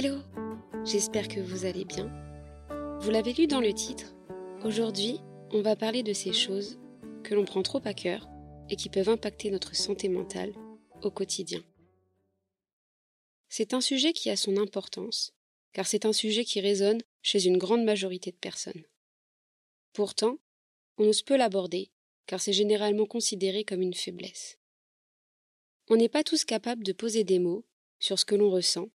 [0.00, 0.18] Hello
[0.84, 2.06] J'espère que vous allez bien.
[3.00, 4.14] Vous l'avez lu dans le titre,
[4.62, 5.18] aujourd'hui
[5.50, 6.78] on va parler de ces choses
[7.24, 8.28] que l'on prend trop à cœur
[8.70, 10.54] et qui peuvent impacter notre santé mentale
[11.02, 11.64] au quotidien.
[13.48, 15.34] C'est un sujet qui a son importance,
[15.72, 18.84] car c'est un sujet qui résonne chez une grande majorité de personnes.
[19.94, 20.38] Pourtant,
[20.98, 21.90] on ose peu l'aborder,
[22.26, 24.60] car c'est généralement considéré comme une faiblesse.
[25.88, 27.64] On n'est pas tous capables de poser des mots
[27.98, 28.90] sur ce que l'on ressent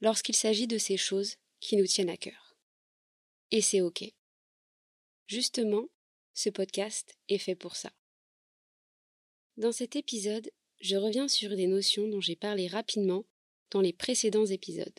[0.00, 2.56] lorsqu'il s'agit de ces choses qui nous tiennent à cœur.
[3.50, 4.04] Et c'est OK.
[5.26, 5.88] Justement,
[6.34, 7.92] ce podcast est fait pour ça.
[9.56, 13.24] Dans cet épisode, je reviens sur des notions dont j'ai parlé rapidement
[13.70, 14.98] dans les précédents épisodes.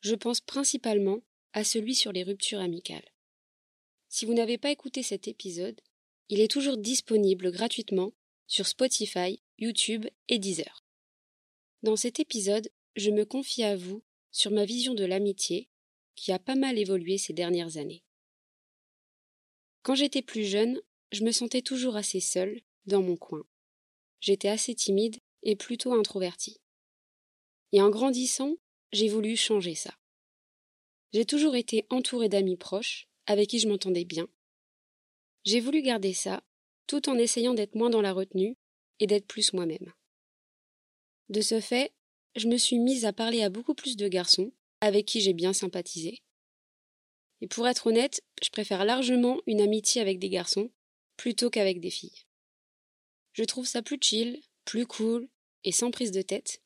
[0.00, 3.10] Je pense principalement à celui sur les ruptures amicales.
[4.08, 5.80] Si vous n'avez pas écouté cet épisode,
[6.28, 8.12] il est toujours disponible gratuitement
[8.46, 10.84] sur Spotify, YouTube et Deezer.
[11.82, 15.68] Dans cet épisode, je me confie à vous sur ma vision de l'amitié,
[16.14, 18.02] qui a pas mal évolué ces dernières années.
[19.82, 20.80] Quand j'étais plus jeune,
[21.12, 23.44] je me sentais toujours assez seule, dans mon coin.
[24.20, 26.60] J'étais assez timide et plutôt introvertie.
[27.72, 28.56] Et en grandissant,
[28.92, 29.94] j'ai voulu changer ça.
[31.12, 34.28] J'ai toujours été entourée d'amis proches, avec qui je m'entendais bien.
[35.44, 36.42] J'ai voulu garder ça,
[36.86, 38.56] tout en essayant d'être moins dans la retenue
[38.98, 39.92] et d'être plus moi-même.
[41.28, 41.92] De ce fait,
[42.38, 45.52] je me suis mise à parler à beaucoup plus de garçons, avec qui j'ai bien
[45.52, 46.22] sympathisé.
[47.40, 50.70] Et pour être honnête, je préfère largement une amitié avec des garçons
[51.16, 52.24] plutôt qu'avec des filles.
[53.32, 55.28] Je trouve ça plus chill, plus cool
[55.64, 56.62] et sans prise de tête,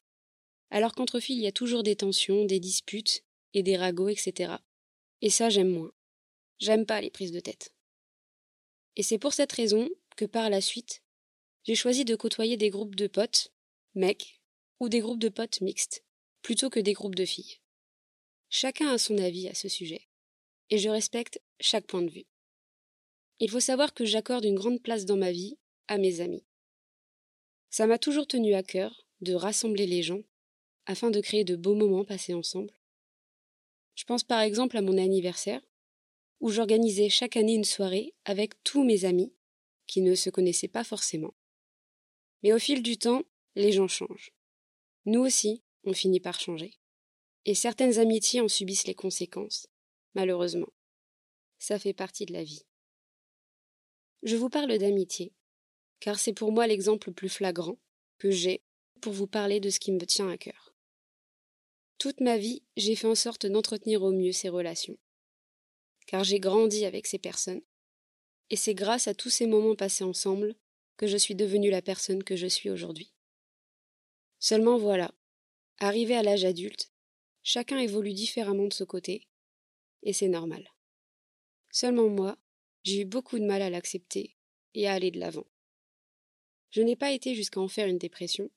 [0.71, 4.55] alors qu'entre filles il y a toujours des tensions, des disputes et des ragots, etc.
[5.21, 5.93] Et ça j'aime moins.
[6.59, 7.75] J'aime pas les prises de tête.
[8.97, 11.03] Et c'est pour cette raison que par la suite,
[11.65, 13.53] j'ai choisi de côtoyer des groupes de potes,
[13.95, 14.42] mecs,
[14.83, 16.03] ou des groupes de potes mixtes,
[16.43, 17.61] plutôt que des groupes de filles.
[18.49, 20.09] Chacun a son avis à ce sujet,
[20.71, 22.27] et je respecte chaque point de vue.
[23.39, 25.57] Il faut savoir que j'accorde une grande place dans ma vie
[25.87, 26.45] à mes amis.
[27.71, 30.25] Ça m'a toujours tenu à cœur de rassembler les gens
[30.87, 32.75] afin de créer de beaux moments passés ensemble.
[33.95, 35.63] Je pense par exemple à mon anniversaire,
[36.41, 39.33] où j'organisais chaque année une soirée avec tous mes amis
[39.87, 41.35] qui ne se connaissaient pas forcément.
[42.43, 43.23] Mais au fil du temps,
[43.55, 44.33] les gens changent.
[45.05, 46.75] Nous aussi, on finit par changer.
[47.45, 49.67] Et certaines amitiés en subissent les conséquences,
[50.15, 50.73] malheureusement.
[51.59, 52.65] Ça fait partie de la vie.
[54.23, 55.33] Je vous parle d'amitié,
[55.99, 57.79] car c'est pour moi l'exemple le plus flagrant
[58.19, 58.63] que j'ai
[59.01, 60.73] pour vous parler de ce qui me tient à cœur.
[61.99, 64.99] Toute ma vie, j'ai fait en sorte d'entretenir au mieux ces relations,
[66.07, 67.63] car j'ai grandi avec ces personnes,
[68.51, 70.55] et c'est grâce à tous ces moments passés ensemble
[70.97, 73.13] que je suis devenue la personne que je suis aujourd'hui.
[74.43, 75.15] Seulement voilà,
[75.79, 76.91] arrivé à l'âge adulte,
[77.45, 79.29] chacun évolue différemment de ce côté,
[80.03, 80.69] et c'est normal.
[81.71, 82.37] Seulement moi,
[82.83, 84.35] j'ai eu beaucoup de mal à l'accepter
[84.75, 85.47] et à aller de l'avant.
[86.71, 88.51] Je n'ai pas été jusqu'à en faire une dépression,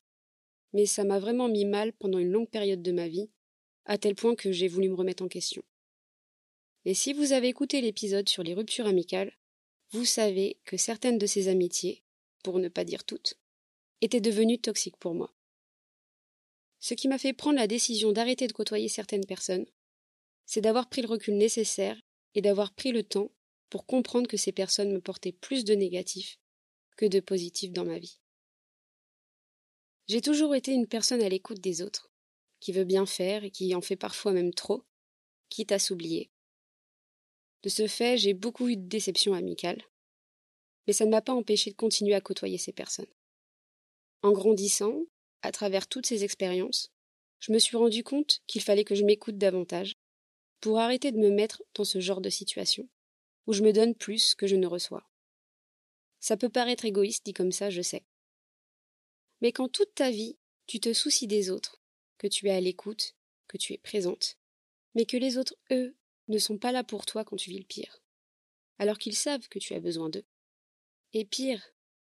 [0.72, 3.30] mais ça m'a vraiment mis mal pendant une longue période de ma vie,
[3.84, 5.62] à tel point que j'ai voulu me remettre en question.
[6.84, 9.38] Et si vous avez écouté l'épisode sur les ruptures amicales,
[9.92, 12.02] vous savez que certaines de ces amitiés,
[12.42, 13.38] pour ne pas dire toutes,
[14.00, 15.32] étaient devenues toxiques pour moi
[16.86, 19.66] ce qui m'a fait prendre la décision d'arrêter de côtoyer certaines personnes,
[20.44, 22.00] c'est d'avoir pris le recul nécessaire
[22.36, 23.32] et d'avoir pris le temps
[23.70, 26.38] pour comprendre que ces personnes me portaient plus de négatifs
[26.96, 28.20] que de positifs dans ma vie.
[30.06, 32.08] J'ai toujours été une personne à l'écoute des autres,
[32.60, 34.84] qui veut bien faire et qui en fait parfois même trop,
[35.48, 36.30] quitte à s'oublier.
[37.64, 39.82] De ce fait, j'ai beaucoup eu de déceptions amicales,
[40.86, 43.12] mais ça ne m'a pas empêché de continuer à côtoyer ces personnes.
[44.22, 45.02] En grandissant,
[45.42, 46.90] à travers toutes ces expériences,
[47.38, 49.96] je me suis rendu compte qu'il fallait que je m'écoute davantage
[50.60, 52.88] pour arrêter de me mettre dans ce genre de situation
[53.46, 55.08] où je me donne plus que je ne reçois.
[56.20, 58.04] Ça peut paraître égoïste dit comme ça, je sais.
[59.40, 60.36] Mais quand toute ta vie,
[60.66, 61.80] tu te soucies des autres,
[62.18, 63.14] que tu es à l'écoute,
[63.46, 64.38] que tu es présente,
[64.94, 65.94] mais que les autres, eux,
[66.28, 68.02] ne sont pas là pour toi quand tu vis le pire,
[68.78, 70.24] alors qu'ils savent que tu as besoin d'eux.
[71.12, 71.62] Et pire,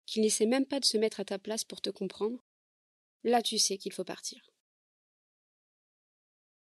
[0.07, 2.43] qu'ils n'essaient même pas de se mettre à ta place pour te comprendre,
[3.25, 4.51] là tu sais qu'il faut partir.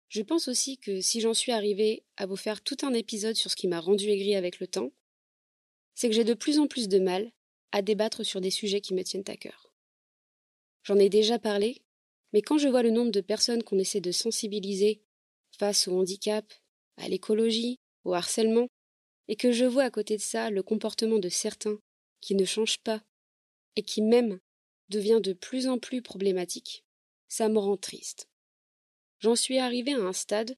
[0.09, 3.51] Je pense aussi que si j'en suis arrivée à vous faire tout un épisode sur
[3.51, 4.93] ce qui m'a rendu aigri avec le temps,
[5.95, 7.33] c'est que j'ai de plus en plus de mal
[7.73, 9.73] à débattre sur des sujets qui me tiennent à cœur.
[10.85, 11.83] J'en ai déjà parlé,
[12.33, 15.03] mais quand je vois le nombre de personnes qu'on essaie de sensibiliser
[15.59, 16.45] face au handicap,
[16.97, 18.69] à l'écologie, au harcèlement,
[19.29, 21.79] et que je vois à côté de ça le comportement de certains
[22.21, 23.03] qui ne changent pas
[23.77, 24.39] et qui même
[24.89, 26.85] devient de plus en plus problématique,
[27.29, 28.29] ça me rend triste.
[29.19, 30.57] J'en suis arrivée à un stade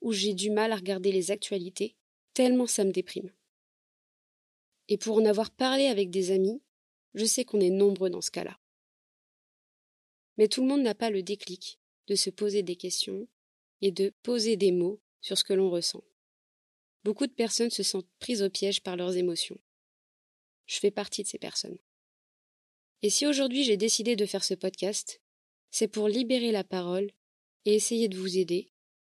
[0.00, 1.96] où j'ai du mal à regarder les actualités,
[2.34, 3.30] tellement ça me déprime.
[4.88, 6.62] Et pour en avoir parlé avec des amis,
[7.14, 8.58] je sais qu'on est nombreux dans ce cas-là.
[10.36, 13.26] Mais tout le monde n'a pas le déclic de se poser des questions
[13.80, 16.04] et de poser des mots sur ce que l'on ressent.
[17.04, 19.58] Beaucoup de personnes se sentent prises au piège par leurs émotions.
[20.66, 21.78] Je fais partie de ces personnes.
[23.02, 25.20] Et si aujourd'hui j'ai décidé de faire ce podcast,
[25.70, 27.10] c'est pour libérer la parole
[27.64, 28.70] et essayer de vous aider,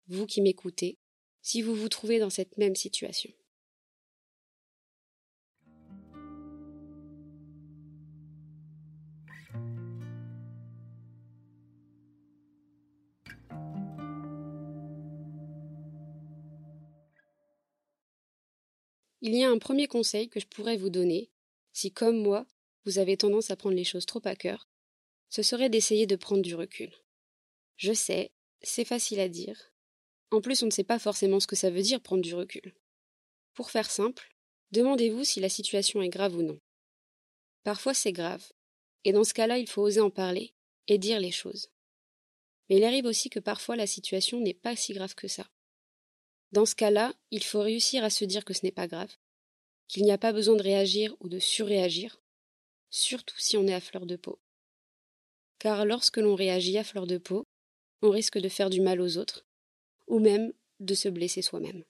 [0.07, 0.97] vous qui m'écoutez,
[1.41, 3.31] si vous vous trouvez dans cette même situation.
[19.21, 21.29] Il y a un premier conseil que je pourrais vous donner,
[21.73, 22.45] si comme moi,
[22.85, 24.67] vous avez tendance à prendre les choses trop à cœur,
[25.29, 26.91] ce serait d'essayer de prendre du recul.
[27.77, 28.31] Je sais,
[28.61, 29.71] c'est facile à dire.
[30.31, 32.75] En plus, on ne sait pas forcément ce que ça veut dire prendre du recul.
[33.53, 34.35] Pour faire simple,
[34.71, 36.59] demandez-vous si la situation est grave ou non.
[37.63, 38.45] Parfois c'est grave,
[39.03, 40.53] et dans ce cas-là, il faut oser en parler
[40.87, 41.69] et dire les choses.
[42.69, 45.49] Mais il arrive aussi que parfois la situation n'est pas si grave que ça.
[46.51, 49.13] Dans ce cas-là, il faut réussir à se dire que ce n'est pas grave,
[49.87, 52.21] qu'il n'y a pas besoin de réagir ou de surréagir,
[52.89, 54.39] surtout si on est à fleur de peau.
[55.59, 57.45] Car lorsque l'on réagit à fleur de peau,
[58.01, 59.45] on risque de faire du mal aux autres,
[60.07, 61.83] ou même de se blesser soi-même.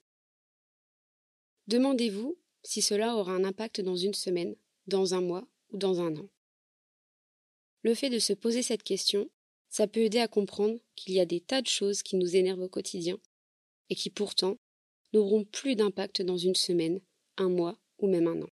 [1.67, 4.55] Demandez-vous si cela aura un impact dans une semaine,
[4.87, 6.27] dans un mois ou dans un an.
[7.83, 9.29] Le fait de se poser cette question,
[9.69, 12.63] ça peut aider à comprendre qu'il y a des tas de choses qui nous énervent
[12.63, 13.19] au quotidien
[13.89, 14.57] et qui pourtant
[15.13, 17.01] n'auront plus d'impact dans une semaine,
[17.37, 18.49] un mois ou même un an.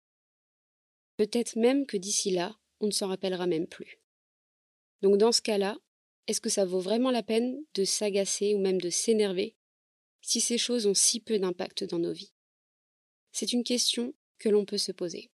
[1.22, 4.00] Peut-être même que d'ici là, on ne s'en rappellera même plus.
[5.04, 5.78] Donc dans ce cas-là,
[6.26, 9.56] est-ce que ça vaut vraiment la peine de s'agacer ou même de s'énerver
[10.22, 12.34] si ces choses ont si peu d'impact dans nos vies?
[13.32, 15.30] C'est une question que l'on peut se poser.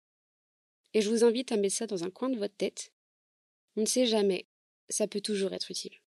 [0.92, 2.92] Et je vous invite à mettre ça dans un coin de votre tête.
[3.76, 4.48] On ne sait jamais,
[4.88, 6.02] ça peut toujours être utile.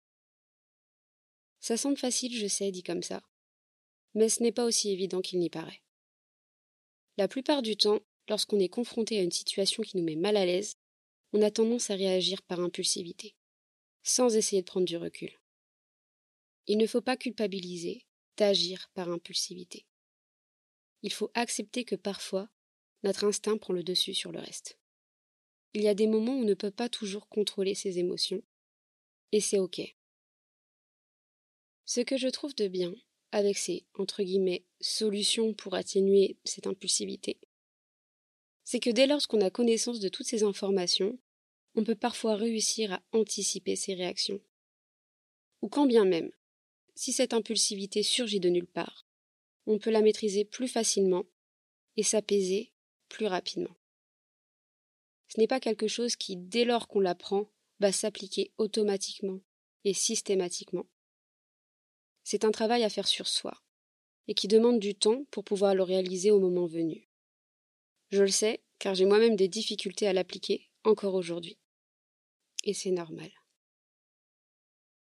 [1.61, 3.23] Ça semble facile, je sais, dit comme ça,
[4.15, 5.83] mais ce n'est pas aussi évident qu'il n'y paraît.
[7.17, 10.47] La plupart du temps, lorsqu'on est confronté à une situation qui nous met mal à
[10.47, 10.77] l'aise,
[11.33, 13.35] on a tendance à réagir par impulsivité,
[14.03, 15.39] sans essayer de prendre du recul.
[16.67, 18.05] Il ne faut pas culpabiliser
[18.37, 19.87] d'agir par impulsivité.
[21.03, 22.49] Il faut accepter que parfois,
[23.03, 24.79] notre instinct prend le dessus sur le reste.
[25.75, 28.43] Il y a des moments où on ne peut pas toujours contrôler ses émotions,
[29.33, 29.81] et c'est OK.
[31.85, 32.95] Ce que je trouve de bien,
[33.33, 37.39] avec ces entre guillemets solutions pour atténuer cette impulsivité,
[38.71, 41.19] c'est que dès lors qu'on a connaissance de toutes ces informations,
[41.75, 44.43] on peut parfois réussir à anticiper ces réactions.
[45.63, 46.31] Ou quand bien même,
[46.95, 49.07] si cette impulsivité surgit de nulle part,
[49.65, 51.25] on peut la maîtriser plus facilement
[51.97, 52.75] et s'apaiser
[53.09, 53.75] plus rapidement.
[55.29, 57.51] Ce n'est pas quelque chose qui, dès lors qu'on l'apprend,
[57.81, 59.41] va s'appliquer automatiquement
[59.85, 60.85] et systématiquement.
[62.23, 63.63] C'est un travail à faire sur soi,
[64.27, 67.08] et qui demande du temps pour pouvoir le réaliser au moment venu.
[68.11, 71.59] Je le sais, car j'ai moi-même des difficultés à l'appliquer encore aujourd'hui.
[72.65, 73.31] Et c'est normal.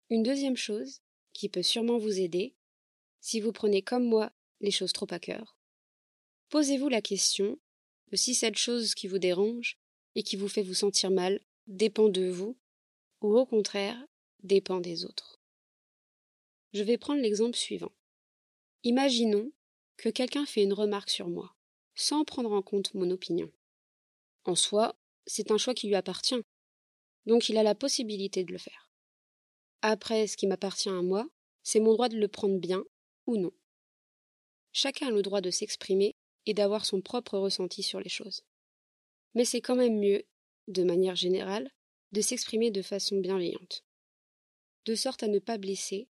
[0.10, 1.02] Une deuxième chose,
[1.34, 2.56] qui peut sûrement vous aider,
[3.20, 5.58] si vous prenez comme moi les choses trop à cœur,
[6.50, 7.60] posez-vous la question
[8.12, 9.78] de si cette chose qui vous dérange
[10.16, 12.58] et qui vous fait vous sentir mal dépend de vous,
[13.22, 14.02] ou au contraire
[14.44, 15.42] dépend des autres.
[16.74, 17.92] Je vais prendre l'exemple suivant.
[18.84, 19.52] Imaginons
[19.98, 21.57] que quelqu'un fait une remarque sur moi,
[21.98, 23.52] sans prendre en compte mon opinion.
[24.46, 26.42] En soi, c'est un choix qui lui appartient,
[27.26, 28.90] donc il a la possibilité de le faire.
[29.82, 31.28] Après, ce qui m'appartient à moi,
[31.64, 32.86] c'est mon droit de le prendre bien
[33.26, 33.52] ou non.
[34.72, 38.44] Chacun a le droit de s'exprimer et d'avoir son propre ressenti sur les choses.
[39.34, 40.24] Mais c'est quand même mieux,
[40.68, 41.70] de manière générale,
[42.12, 43.84] de s'exprimer de façon bienveillante,
[44.86, 46.08] de sorte à ne pas blesser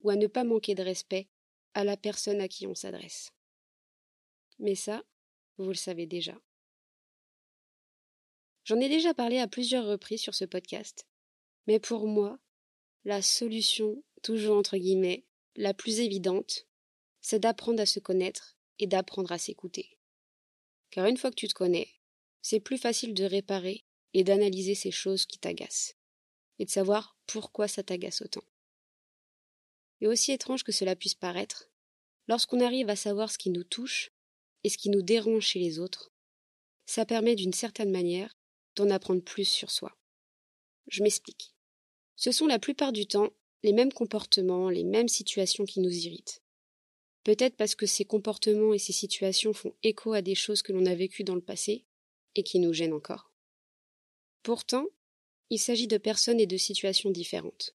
[0.00, 1.28] ou à ne pas manquer de respect
[1.72, 3.32] à la personne à qui on s'adresse.
[4.64, 5.04] Mais ça,
[5.58, 6.34] vous le savez déjà.
[8.64, 11.06] J'en ai déjà parlé à plusieurs reprises sur ce podcast,
[11.66, 12.38] mais pour moi,
[13.04, 16.66] la solution, toujours entre guillemets, la plus évidente,
[17.20, 19.98] c'est d'apprendre à se connaître et d'apprendre à s'écouter.
[20.90, 21.88] Car une fois que tu te connais,
[22.40, 25.94] c'est plus facile de réparer et d'analyser ces choses qui t'agacent,
[26.58, 28.44] et de savoir pourquoi ça t'agace autant.
[30.00, 31.70] Et aussi étrange que cela puisse paraître,
[32.28, 34.13] lorsqu'on arrive à savoir ce qui nous touche
[34.64, 36.10] et ce qui nous dérange chez les autres,
[36.86, 38.36] ça permet d'une certaine manière
[38.76, 39.96] d'en apprendre plus sur soi.
[40.88, 41.54] Je m'explique.
[42.16, 43.30] Ce sont la plupart du temps
[43.62, 46.42] les mêmes comportements, les mêmes situations qui nous irritent.
[47.24, 50.84] Peut-être parce que ces comportements et ces situations font écho à des choses que l'on
[50.84, 51.86] a vécues dans le passé
[52.34, 53.32] et qui nous gênent encore.
[54.42, 54.86] Pourtant,
[55.48, 57.74] il s'agit de personnes et de situations différentes.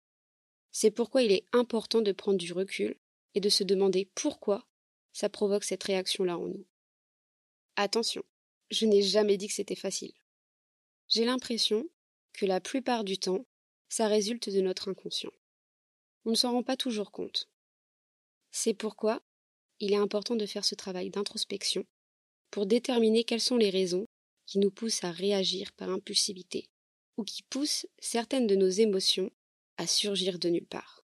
[0.72, 2.98] C'est pourquoi il est important de prendre du recul
[3.36, 4.66] et de se demander pourquoi
[5.14, 6.66] ça provoque cette réaction-là en nous.
[7.78, 8.24] Attention,
[8.72, 10.14] je n'ai jamais dit que c'était facile.
[11.08, 11.88] J'ai l'impression
[12.34, 13.46] que la plupart du temps,
[13.90, 15.32] ça résulte de notre inconscient.
[16.26, 17.50] On ne s'en rend pas toujours compte.
[18.52, 19.22] C'est pourquoi
[19.80, 21.86] il est important de faire ce travail d'introspection
[22.50, 24.06] pour déterminer quelles sont les raisons
[24.46, 26.70] qui nous poussent à réagir par impulsivité
[27.18, 29.32] ou qui poussent certaines de nos émotions
[29.78, 31.04] à surgir de nulle part.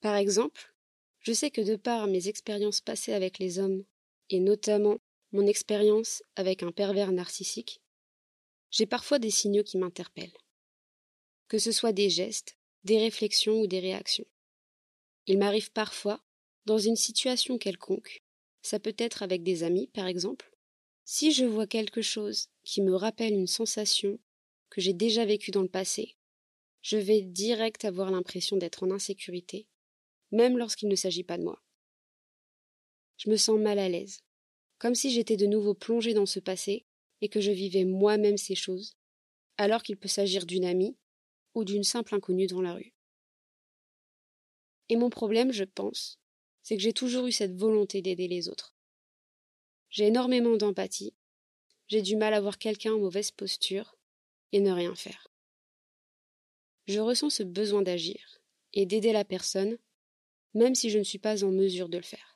[0.00, 0.74] Par exemple,
[1.20, 3.84] je sais que de par mes expériences passées avec les hommes,
[4.30, 4.98] et notamment
[5.36, 7.82] mon expérience avec un pervers narcissique,
[8.70, 10.38] j'ai parfois des signaux qui m'interpellent.
[11.48, 14.26] Que ce soit des gestes, des réflexions ou des réactions.
[15.26, 16.24] Il m'arrive parfois,
[16.64, 18.22] dans une situation quelconque,
[18.62, 20.50] ça peut être avec des amis par exemple,
[21.04, 24.18] si je vois quelque chose qui me rappelle une sensation
[24.70, 26.16] que j'ai déjà vécue dans le passé,
[26.80, 29.68] je vais direct avoir l'impression d'être en insécurité,
[30.32, 31.62] même lorsqu'il ne s'agit pas de moi.
[33.18, 34.22] Je me sens mal à l'aise,
[34.78, 36.86] comme si j'étais de nouveau plongé dans ce passé
[37.20, 38.96] et que je vivais moi-même ces choses,
[39.56, 40.96] alors qu'il peut s'agir d'une amie
[41.54, 42.92] ou d'une simple inconnue dans la rue.
[44.88, 46.20] Et mon problème, je pense,
[46.62, 48.74] c'est que j'ai toujours eu cette volonté d'aider les autres.
[49.90, 51.14] J'ai énormément d'empathie.
[51.88, 53.96] J'ai du mal à voir quelqu'un en mauvaise posture
[54.52, 55.28] et ne rien faire.
[56.86, 58.40] Je ressens ce besoin d'agir
[58.74, 59.78] et d'aider la personne,
[60.54, 62.35] même si je ne suis pas en mesure de le faire.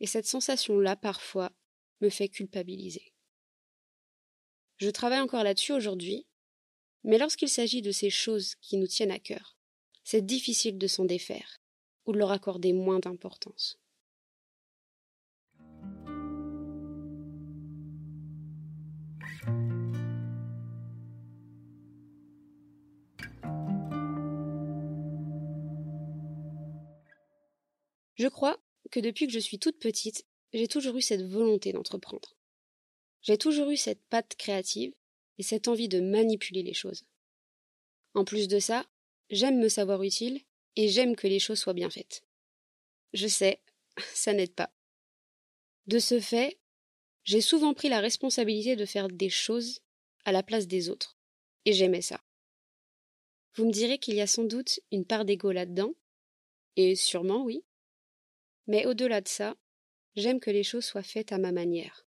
[0.00, 1.52] Et cette sensation-là, parfois,
[2.00, 3.12] me fait culpabiliser.
[4.78, 6.26] Je travaille encore là-dessus aujourd'hui,
[7.04, 9.56] mais lorsqu'il s'agit de ces choses qui nous tiennent à cœur,
[10.02, 11.58] c'est difficile de s'en défaire
[12.06, 13.78] ou de leur accorder moins d'importance.
[28.16, 32.36] Je crois que depuis que je suis toute petite, j'ai toujours eu cette volonté d'entreprendre.
[33.22, 34.94] J'ai toujours eu cette patte créative
[35.38, 37.04] et cette envie de manipuler les choses.
[38.14, 38.86] En plus de ça,
[39.30, 40.40] j'aime me savoir utile
[40.76, 42.24] et j'aime que les choses soient bien faites.
[43.12, 43.60] Je sais,
[44.14, 44.72] ça n'aide pas.
[45.86, 46.58] De ce fait,
[47.24, 49.80] j'ai souvent pris la responsabilité de faire des choses
[50.24, 51.16] à la place des autres,
[51.64, 52.20] et j'aimais ça.
[53.54, 55.92] Vous me direz qu'il y a sans doute une part d'ego là-dedans,
[56.76, 57.64] et sûrement oui.
[58.66, 59.56] Mais au-delà de ça,
[60.16, 62.06] j'aime que les choses soient faites à ma manière,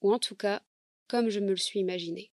[0.00, 0.62] ou en tout cas
[1.06, 2.30] comme je me le suis imaginé.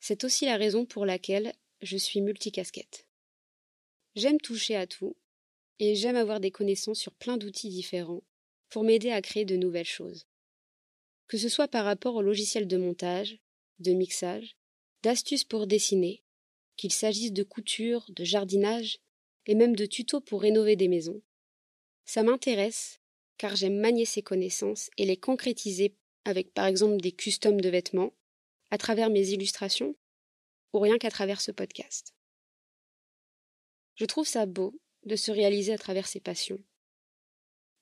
[0.00, 3.06] C'est aussi la raison pour laquelle je suis multicasquette.
[4.14, 5.16] J'aime toucher à tout,
[5.78, 8.22] et j'aime avoir des connaissances sur plein d'outils différents
[8.68, 10.26] pour m'aider à créer de nouvelles choses.
[11.28, 13.38] Que ce soit par rapport au logiciel de montage,
[13.78, 14.56] de mixage,
[15.02, 16.22] d'astuces pour dessiner,
[16.76, 18.98] qu'il s'agisse de couture, de jardinage,
[19.46, 21.22] et même de tutos pour rénover des maisons.
[22.06, 23.00] Ça m'intéresse
[23.38, 25.94] car j'aime manier ces connaissances et les concrétiser
[26.24, 28.12] avec par exemple des customs de vêtements,
[28.70, 29.94] à travers mes illustrations,
[30.72, 32.14] ou rien qu'à travers ce podcast.
[33.94, 36.58] Je trouve ça beau de se réaliser à travers ses passions.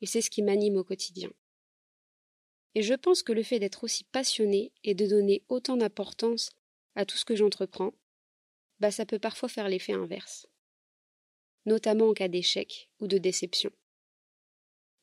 [0.02, 1.31] Et c'est ce qui m'anime au quotidien.
[2.75, 6.50] Et je pense que le fait d'être aussi passionné et de donner autant d'importance
[6.97, 7.95] à tout ce que j'entreprends,
[8.81, 10.47] bah ça peut parfois faire l'effet inverse.
[11.64, 13.71] Notamment en cas d'échec ou de déception.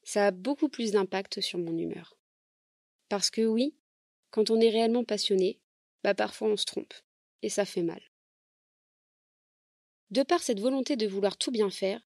[0.03, 2.17] Ça a beaucoup plus d'impact sur mon humeur.
[3.09, 3.75] Parce que oui,
[4.29, 5.59] quand on est réellement passionné,
[6.03, 6.93] bah parfois on se trompe,
[7.41, 8.01] et ça fait mal.
[10.09, 12.01] De par cette volonté de vouloir tout bien faire,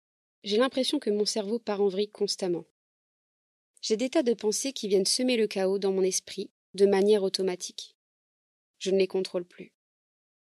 [0.44, 2.64] j'ai l'impression que mon cerveau part en vrille constamment.
[3.80, 7.22] J'ai des tas de pensées qui viennent semer le chaos dans mon esprit de manière
[7.22, 7.96] automatique.
[8.78, 9.72] Je ne les contrôle plus.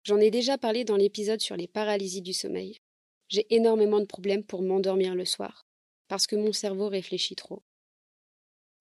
[0.03, 2.79] J'en ai déjà parlé dans l'épisode sur les paralysies du sommeil.
[3.27, 5.67] J'ai énormément de problèmes pour m'endormir le soir,
[6.09, 7.63] parce que mon cerveau réfléchit trop.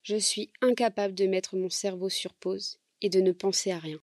[0.03, 4.01] Je suis incapable de mettre mon cerveau sur pause et de ne penser à rien.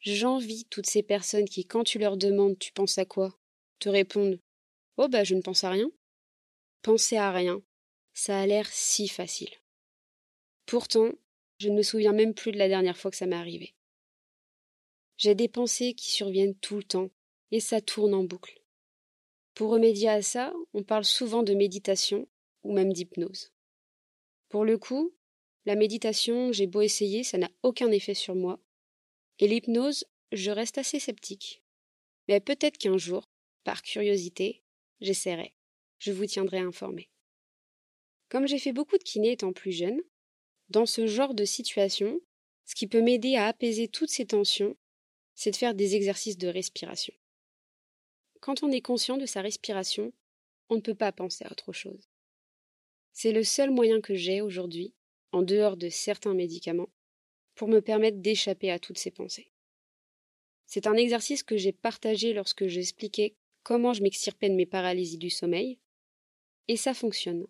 [0.00, 3.36] J'envie toutes ces personnes qui, quand tu leur demandes tu penses à quoi,
[3.80, 4.38] te répondent
[4.98, 5.90] Oh bah je ne pense à rien.
[6.82, 7.62] Penser à rien,
[8.12, 9.50] ça a l'air si facile.
[10.66, 11.10] Pourtant,
[11.58, 13.74] je ne me souviens même plus de la dernière fois que ça m'est arrivé.
[15.16, 17.10] J'ai des pensées qui surviennent tout le temps,
[17.50, 18.57] et ça tourne en boucle.
[19.58, 22.28] Pour remédier à ça, on parle souvent de méditation
[22.62, 23.50] ou même d'hypnose.
[24.48, 25.12] Pour le coup,
[25.66, 28.60] la méditation, j'ai beau essayer, ça n'a aucun effet sur moi.
[29.40, 31.64] Et l'hypnose, je reste assez sceptique.
[32.28, 33.28] Mais peut-être qu'un jour,
[33.64, 34.62] par curiosité,
[35.00, 35.56] j'essaierai.
[35.98, 37.10] Je vous tiendrai informé.
[38.28, 40.00] Comme j'ai fait beaucoup de kiné étant plus jeune,
[40.68, 42.20] dans ce genre de situation,
[42.64, 44.76] ce qui peut m'aider à apaiser toutes ces tensions,
[45.34, 47.14] c'est de faire des exercices de respiration.
[48.40, 50.12] Quand on est conscient de sa respiration,
[50.68, 52.08] on ne peut pas penser à autre chose.
[53.12, 54.94] C'est le seul moyen que j'ai aujourd'hui,
[55.32, 56.90] en dehors de certains médicaments,
[57.54, 59.50] pour me permettre d'échapper à toutes ces pensées.
[60.66, 65.30] C'est un exercice que j'ai partagé lorsque j'expliquais comment je m'extirpais de mes paralysies du
[65.30, 65.78] sommeil,
[66.68, 67.46] et ça fonctionne.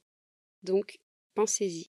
[0.62, 0.98] Donc,
[1.34, 1.90] pensez-y.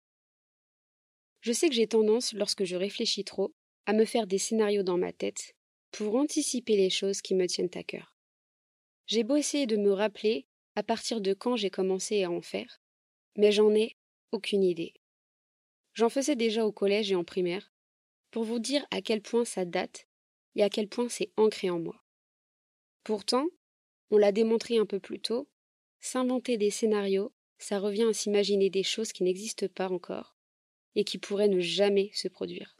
[1.40, 3.54] Je sais que j'ai tendance, lorsque je réfléchis trop,
[3.86, 5.54] à me faire des scénarios dans ma tête
[5.90, 8.14] pour anticiper les choses qui me tiennent à cœur.
[9.10, 12.80] J'ai beau essayer de me rappeler à partir de quand j'ai commencé à en faire,
[13.36, 13.96] mais j'en ai
[14.30, 14.94] aucune idée.
[15.94, 17.72] J'en faisais déjà au collège et en primaire,
[18.30, 20.06] pour vous dire à quel point ça date
[20.54, 22.04] et à quel point c'est ancré en moi.
[23.02, 23.48] Pourtant,
[24.12, 25.48] on l'a démontré un peu plus tôt,
[25.98, 30.36] s'inventer des scénarios, ça revient à s'imaginer des choses qui n'existent pas encore
[30.94, 32.76] et qui pourraient ne jamais se produire.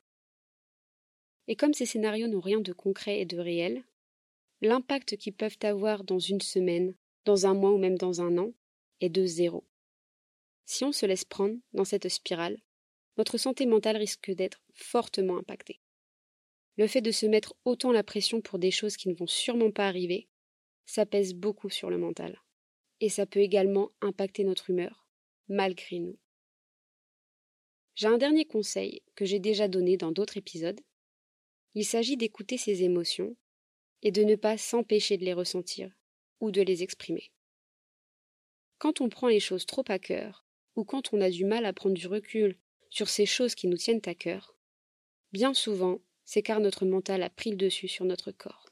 [1.49, 3.83] Et comme ces scénarios n'ont rien de concret et de réel,
[4.61, 8.53] l'impact qu'ils peuvent avoir dans une semaine, dans un mois ou même dans un an
[9.01, 9.67] est de zéro.
[10.65, 12.59] Si on se laisse prendre dans cette spirale,
[13.17, 15.81] notre santé mentale risque d'être fortement impactée.
[16.77, 19.71] Le fait de se mettre autant la pression pour des choses qui ne vont sûrement
[19.71, 20.29] pas arriver,
[20.87, 22.41] ça pèse beaucoup sur le mental.
[23.01, 25.07] Et ça peut également impacter notre humeur,
[25.49, 26.19] malgré nous.
[27.95, 30.81] J'ai un dernier conseil que j'ai déjà donné dans d'autres épisodes.
[31.75, 33.37] Il s'agit d'écouter ses émotions
[34.03, 35.93] et de ne pas s'empêcher de les ressentir
[36.41, 37.31] ou de les exprimer.
[38.79, 41.73] Quand on prend les choses trop à cœur, ou quand on a du mal à
[41.73, 42.57] prendre du recul
[42.89, 44.57] sur ces choses qui nous tiennent à cœur,
[45.33, 48.67] bien souvent, c'est car notre mental a pris le dessus sur notre corps.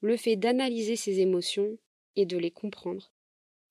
[0.00, 1.78] Le fait d'analyser ses émotions
[2.16, 3.12] et de les comprendre,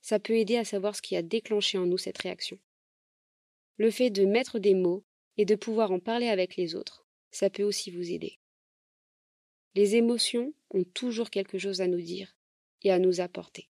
[0.02, 2.60] ça peut aider à savoir ce qui a déclenché en nous cette réaction.
[3.78, 5.04] Le fait de mettre des mots
[5.38, 8.40] et de pouvoir en parler avec les autres, ça peut aussi vous aider.
[9.76, 12.36] Les émotions ont toujours quelque chose à nous dire
[12.84, 13.70] et à nous apporter.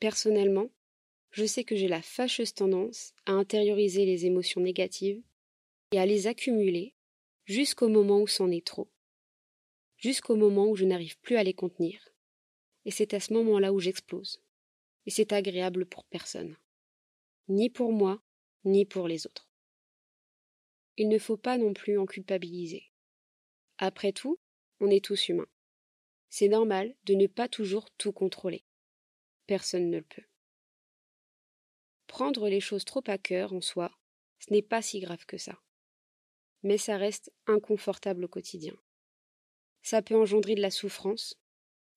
[0.00, 0.70] Personnellement,
[1.30, 5.22] je sais que j'ai la fâcheuse tendance à intérioriser les émotions négatives
[5.92, 6.94] et à les accumuler
[7.44, 8.90] jusqu'au moment où c'en est trop,
[9.96, 12.08] jusqu'au moment où je n'arrive plus à les contenir.
[12.84, 14.42] Et c'est à ce moment-là où j'explose.
[15.06, 16.56] Et c'est agréable pour personne.
[17.48, 18.20] Ni pour moi,
[18.64, 19.48] ni pour les autres.
[20.96, 22.84] Il ne faut pas non plus en culpabiliser.
[23.78, 24.38] Après tout,
[24.80, 25.48] on est tous humains.
[26.28, 28.64] C'est normal de ne pas toujours tout contrôler.
[29.46, 30.24] Personne ne le peut.
[32.06, 33.90] Prendre les choses trop à cœur en soi,
[34.38, 35.58] ce n'est pas si grave que ça.
[36.62, 38.74] Mais ça reste inconfortable au quotidien.
[39.82, 41.38] Ça peut engendrer de la souffrance,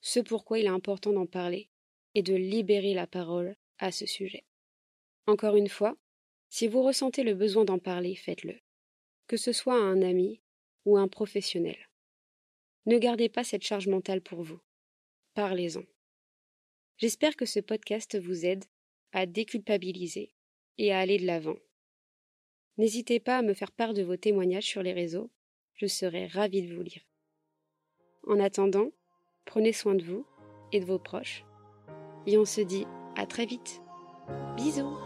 [0.01, 1.69] ce pourquoi il est important d'en parler
[2.13, 4.45] et de libérer la parole à ce sujet.
[5.27, 5.97] Encore une fois,
[6.49, 8.59] si vous ressentez le besoin d'en parler, faites-le,
[9.27, 10.41] que ce soit à un ami
[10.85, 11.77] ou à un professionnel.
[12.85, 14.59] Ne gardez pas cette charge mentale pour vous.
[15.33, 15.83] Parlez-en.
[16.97, 18.65] J'espère que ce podcast vous aide
[19.11, 20.33] à déculpabiliser
[20.77, 21.57] et à aller de l'avant.
[22.77, 25.31] N'hésitez pas à me faire part de vos témoignages sur les réseaux,
[25.75, 27.03] je serai ravie de vous lire.
[28.27, 28.91] En attendant,
[29.45, 30.25] prenez soin de vous
[30.71, 31.43] et de vos proches,
[32.25, 33.81] et on se dit à très vite.
[34.57, 34.97] Bisous